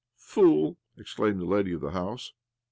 [0.15, 2.33] "Fool I" exclaimed the lady of the house.